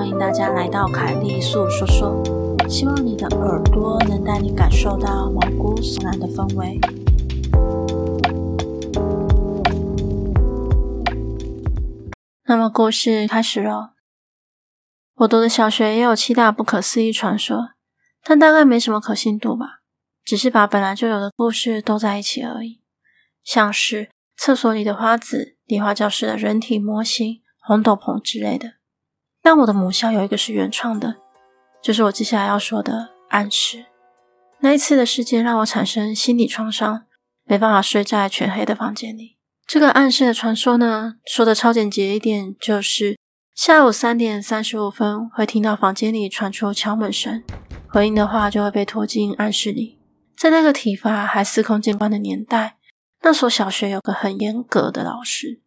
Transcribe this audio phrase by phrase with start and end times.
[0.00, 2.22] 欢迎大家来到凯莉粟说说，
[2.66, 6.80] 希望你的耳朵能带你感受到毛骨悚然的氛围。
[12.46, 13.90] 那么故事开始喽。
[15.16, 17.72] 我读的小学也有七大不可思议传说，
[18.24, 19.80] 但大概没什么可信度吧，
[20.24, 22.80] 只是把本来就有的故事都在一起而已，
[23.44, 28.79] 像是厕所里的花子、理化教室的人体模型、红斗篷之类的。
[29.50, 31.16] 但我的母校有一个是原创的，
[31.82, 33.86] 就是我接下来要说的暗室。
[34.60, 37.02] 那一次的事件让我产生心理创伤，
[37.46, 39.38] 没办法睡在全黑的房间里。
[39.66, 43.18] 这个暗室的传说呢，说的超简洁一点，就是
[43.52, 47.42] 下午三点三十五分会听到房间里传出敲门声，
[47.88, 49.98] 回应的话就会被拖进暗室里。
[50.36, 52.76] 在那个体罚还司空见惯的年代，
[53.22, 55.60] 那所小学有个很严格的老师。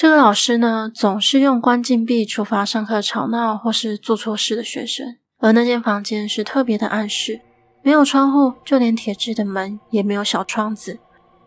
[0.00, 5.16] 这个老师呢，总是用关禁闭处罚上课吵闹或是做错事的学生。
[5.40, 7.40] 而那间房间是特别的暗室，
[7.82, 11.00] 没有窗户，就连铁质的门也没有小窗子，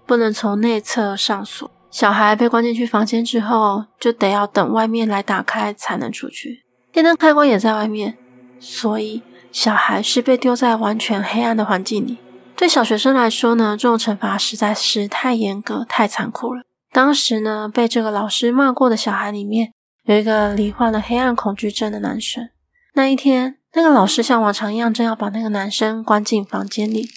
[0.05, 1.71] 不能从内侧上锁。
[1.89, 6.65] 小孩被关进去房间之后，就得要等外面来打开才能出去。
[6.91, 8.17] 电灯开关也在外面，
[8.59, 9.21] 所以
[9.53, 12.17] 小孩是被丢在完全黑暗的环境里。
[12.57, 16.63] 对小学生来说呢，这种惩罚实在是太严格、太残酷了。
[16.91, 19.71] 当时呢，被这个老师骂过的小孩里面，
[20.03, 22.49] 有一个罹患了黑暗恐惧症的男生。
[22.93, 27.07] 那一天，那个老师像往常一样，正要把那个男生关进房间里，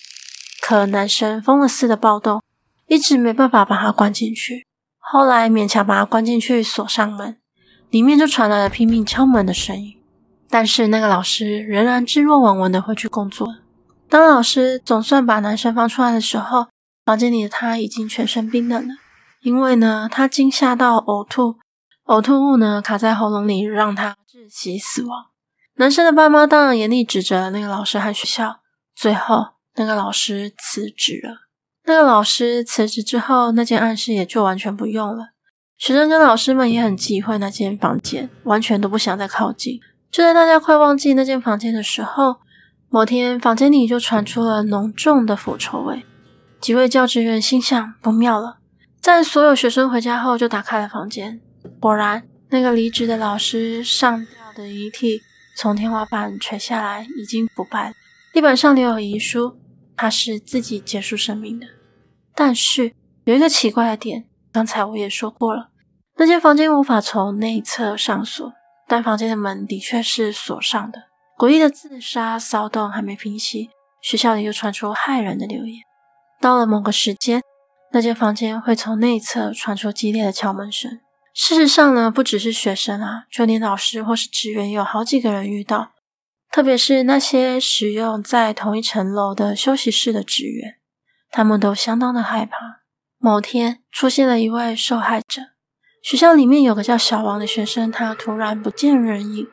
[0.62, 2.40] 可男生疯了似的暴动，
[2.86, 4.64] 一直没办法把他关进去。
[4.98, 7.36] 后来勉强把他关进去，锁上门，
[7.90, 9.96] 里面就传来了拼命敲门的声音。
[10.48, 13.56] 但是那个老师仍然置若罔闻的回去工作。
[14.08, 16.68] 当老师总算把男生放出来的时候，
[17.04, 18.94] 房间里的他已经全身冰冷了。
[19.44, 21.56] 因为呢，他惊吓到呕吐，
[22.06, 25.26] 呕吐物呢卡在喉咙里，让他窒息死亡。
[25.76, 28.60] 男生的爸妈当然严厉指责那个老师和学校。
[28.96, 31.48] 最后，那个老师辞职了。
[31.84, 35.32] 那个老师辞职之后，那间暗室也就完全不用了。
[35.76, 39.78] 学生跟老师们也很忌讳那间房间，完全都不想再靠近。
[40.10, 42.36] 就在大家快忘记那间房间的时候，
[42.88, 46.06] 某天房间里就传出了浓重的腐臭味。
[46.62, 48.60] 几位教职员心想不妙了。
[49.04, 51.38] 在所有学生回家后，就打开了房间。
[51.78, 55.20] 果然，那个离职的老师上吊的遗体
[55.58, 57.92] 从天花板垂下来，已经腐败。
[58.32, 59.58] 地板上留有遗书，
[59.94, 61.66] 他是自己结束生命的。
[62.34, 62.94] 但是
[63.24, 65.68] 有一个奇怪的点，刚才我也说过了，
[66.16, 68.50] 那间房间无法从内侧上锁，
[68.88, 71.02] 但房间的门的确是锁上的。
[71.36, 73.68] 诡异的自杀骚动还没平息，
[74.00, 75.82] 学校里又传出骇人的流言。
[76.40, 77.42] 到了某个时间。
[77.94, 80.98] 那间房间会从内侧传出激烈的敲门声。
[81.32, 85.92] 事实上呢，不只是学生啊，就连老师或是职员，有好几个人遇到。
[86.50, 90.74] 特别是那些使用在同一层楼的休息室的职员，
[91.30, 92.80] 他们都相当的害怕。
[93.18, 95.42] 某天出现了一位受害者，
[96.02, 99.46] 学校里面有个叫小王的学生，他突然不见人影。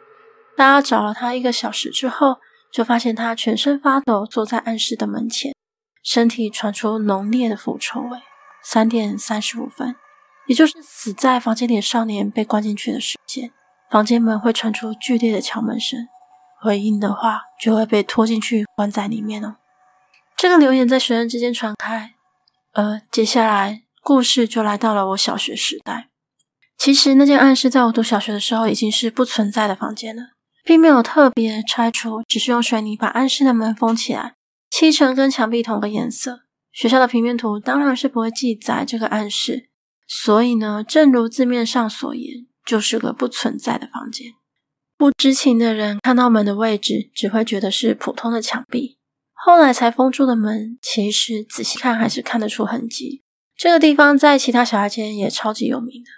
[0.57, 2.37] 大家找了他一个小时之后，
[2.73, 5.53] 就发现他全身发抖，坐在暗室的门前，
[6.01, 8.17] 身体传出浓烈的腐臭味。
[8.63, 9.95] 三点三十五分，
[10.47, 13.51] 也就是死在房间里的少年被关进去的时间，
[13.89, 16.07] 房间门会传出剧烈的敲门声，
[16.61, 19.55] 回应的话就会被拖进去关在里面哦。
[20.37, 22.13] 这个留言在学生之间传开，
[22.73, 26.09] 而接下来故事就来到了我小学时代。
[26.77, 30.29] 其实那间暗室在我读小学的时候已经是不存在的房间了，
[30.63, 34.33] 并没有特别拆除，只是用水泥把暗室的门封起来，
[34.71, 36.41] 漆成跟墙壁同个颜色。
[36.71, 39.69] 学校的平面图当然是不会记载这个暗室，
[40.07, 44.33] 所以呢，正如字面上所言，就是个不存在的房间。
[44.97, 48.97] 不知情的人看到门的位置，只会觉得是普通的墙壁。
[49.33, 53.23] 后来才封住的门，其实仔细看还是看得出痕迹。
[53.57, 56.09] 这个地方在其他小孩间也超级有名的。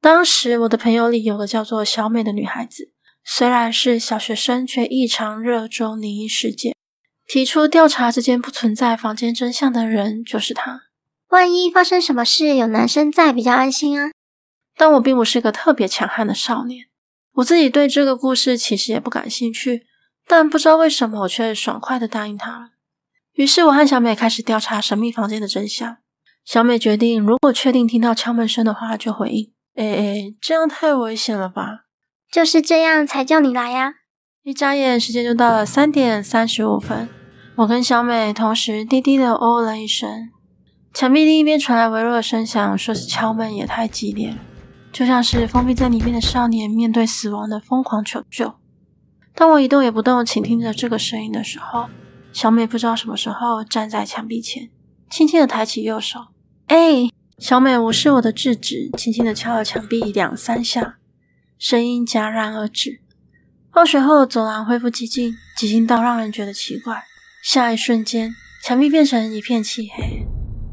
[0.00, 2.92] 当时我的朋友里有个叫做小美的女孩子，
[3.22, 6.74] 虽然是小学生，却异常热衷灵异事件。
[7.32, 10.80] 提出调查这间不存在房间真相的人就是他。
[11.28, 14.10] 万一发生什么事，有男生在比较安心啊。
[14.76, 16.86] 但我并不是个特别强悍的少年，
[17.34, 19.86] 我自己对这个故事其实也不感兴趣。
[20.26, 22.70] 但不知道为什么，我却爽快地答应他了。
[23.34, 25.98] 于是我和小美开始调查神秘房间的真相。
[26.44, 29.52] 小美决定，如果确定听到敲门声的话，就回应。
[29.76, 31.84] 哎哎，这样太危险了吧？
[32.32, 33.94] 就是这样才叫你来呀。
[34.42, 37.08] 一眨眼，时间就到了三点三十五分。
[37.60, 40.30] 我跟小美同时低低的哦了一声，
[40.94, 44.34] 墙壁另一边传来微弱的声响，说是敲门也太激烈，
[44.90, 48.54] 就像是封闭在里面的少年面对死亡的疯狂求救。
[49.34, 51.90] 当我一动也不动，倾听着这个声音的时候，
[52.32, 54.70] 小美不知道什么时候站在墙壁前，
[55.10, 56.28] 轻轻的抬起右手。
[56.68, 60.96] 哎，小美无视我的制止，轻轻的敲了墙壁两三下，
[61.58, 63.02] 声音戛然而止。
[63.70, 67.04] 放学后，走廊恢复寂静，寂静到让人觉得奇怪。
[67.42, 70.26] 下一瞬间，墙壁变成一片漆黑，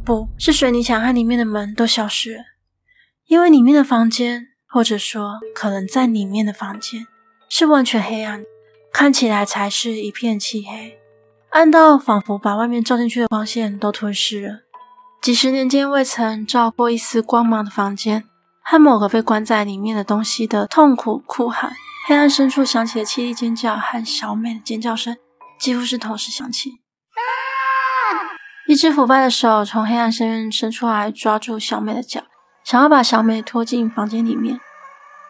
[0.05, 2.43] 不是水泥墙和里面的门都消失了，
[3.25, 7.07] 因为里面的房间，或者说可能在里面的房间，
[7.47, 8.43] 是完全黑暗，
[8.91, 10.99] 看起来才是一片漆黑，
[11.51, 14.59] 暗到仿佛把外面照进去的光线都吞噬了。
[15.21, 18.25] 几十年间未曾照过一丝光芒的房间，
[18.61, 21.71] 和某个被关在里面的东西的痛苦哭喊，
[22.05, 25.15] 黑暗深处响起的凄厉尖叫和小美的尖叫声。
[25.59, 26.81] 几乎是同时响起，
[28.67, 32.23] 一只腐败的手从黑暗深渊伸出来，抓住小美的脚，
[32.63, 34.59] 想要把小美拖进房间里面。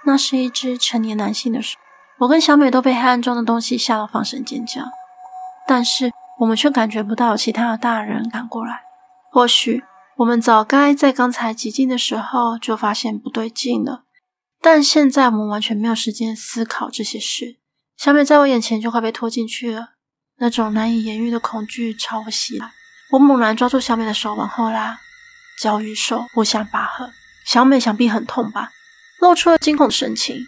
[0.06, 1.78] 那是一只成年男性的手。
[2.20, 4.82] 我跟小美都被黑暗中的东西吓到放声尖叫，
[5.68, 8.82] 但是我们却感觉不到其他的大人赶过来。
[9.32, 9.84] 或许
[10.18, 14.04] 我们早该在刚才寂静的时候就发现不对劲了，
[14.62, 17.60] 但现在我们完全没有时间思考这些事。
[17.98, 19.97] 小美在我眼前就快被拖进去了。
[20.40, 22.72] 那种难以言喻的恐惧朝我袭来，
[23.12, 25.00] 我猛然抓住小美的手往后拉，
[25.60, 27.10] 脚与手互相拔河。
[27.46, 28.72] 小美想必很痛吧，
[29.20, 30.48] 露出了惊恐的神情。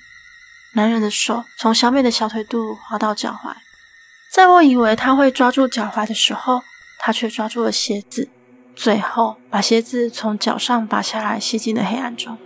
[0.73, 3.55] 男人的手从小美的小腿肚滑到脚踝，
[4.31, 6.61] 在我以为他会抓住脚踝的时候，
[6.99, 8.29] 他却抓住了鞋子，
[8.75, 12.37] 最后把鞋子从脚上拔下来，吸进了黑暗中。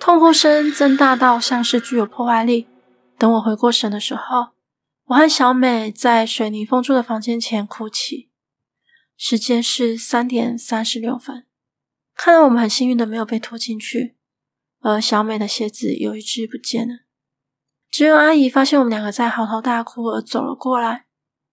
[0.00, 2.66] 痛呼声增大到像是具有破坏力。
[3.18, 4.48] 等我回过神的时候，
[5.08, 8.28] 我和小美在水泥封住的房间前哭泣，
[9.16, 11.46] 时间是三点三十六分。
[12.14, 14.16] 看来我们很幸运的没有被拖进去，
[14.80, 17.06] 而小美的鞋子有一只不见了。
[17.90, 21.06] 只有阿姨发现我们两个在嚎啕大哭而走了过来，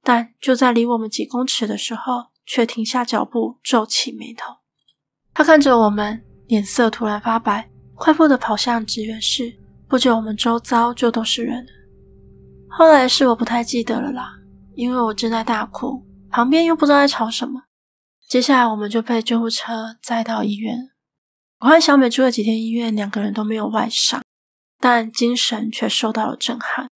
[0.04, 4.56] 但就在离我们几公尺的时候，却停下脚步，皱起眉头。
[5.34, 9.58] 她看着我们，脸色突然发白，快步的跑向职员室。
[9.88, 11.66] 不久，我们周遭就都是人。
[12.78, 14.38] 后来是我不太记得了啦，
[14.74, 17.64] 因为我正在大哭，旁边又不知道在吵什么。
[18.28, 20.90] 接下来我们就被救护车载到医院。
[21.60, 24.22] 我和小美住了几天医院，两个人都没有外伤，
[24.82, 26.90] 但精神却受到了震撼。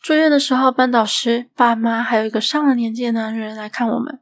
[0.00, 4.18] 住院的时候，班导师、爸妈还有一个上了年纪的男人来看我们。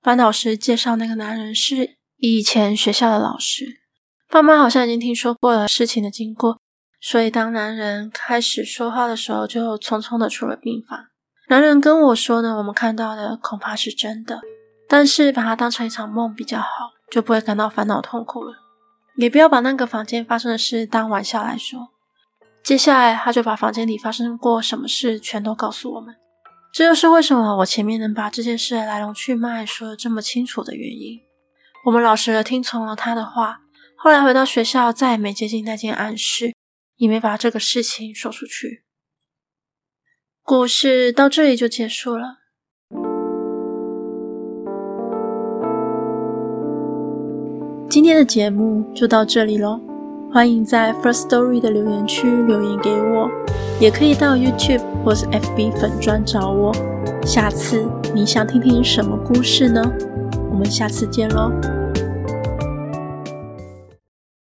[0.00, 3.80] 班导师介绍那个男人是以前学校的老师，
[4.28, 6.60] 爸妈好像已经听说过了事情的经过。
[7.00, 11.06] 所以，当男人开始说话的时候，就匆匆的出了病房。
[11.48, 14.40] 男人跟我说呢，我们看到的恐怕是真的，
[14.88, 16.68] 但是把它当成一场梦比较好，
[17.10, 18.52] 就不会感到烦恼痛苦了。
[19.16, 21.88] 也不要把那个房间发生的事当玩笑来说。
[22.62, 26.14] 接下来，他就把房间里发生过什么事全都告诉我们。
[26.72, 31.18] 这就是为什么我前面能把这件事来龙去脉说得这么清楚的原因。
[31.86, 33.60] 我们老实的听从了他的话，
[33.96, 36.52] 后来回到学校，再也没接近那间暗室。
[37.00, 38.84] 也没把这个事情说出去。
[40.42, 42.40] 故事到这里就结束了。
[47.88, 49.80] 今天的节目就到这里喽，
[50.30, 53.30] 欢迎在 First Story 的留言区留言给我，
[53.80, 56.70] 也可以到 YouTube 或是 FB 粉专找我。
[57.24, 57.82] 下次
[58.14, 59.82] 你想听听什么故事呢？
[60.50, 61.79] 我们下次见喽。